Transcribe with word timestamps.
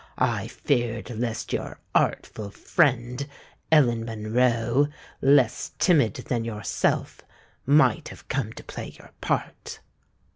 I 0.17 0.47
feared 0.47 1.11
lest 1.11 1.53
your 1.53 1.79
artful 1.93 2.49
friend, 2.49 3.27
Ellen 3.71 4.03
Monroe, 4.03 4.87
less 5.21 5.73
timid 5.77 6.15
than 6.25 6.43
yourself, 6.43 7.21
might 7.67 8.07
have 8.07 8.27
come 8.27 8.51
to 8.53 8.63
play 8.63 8.95
your 8.97 9.11
part." 9.21 9.79